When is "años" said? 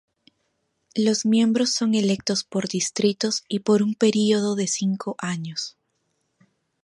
5.19-5.77